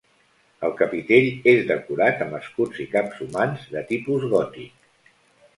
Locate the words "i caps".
2.87-3.21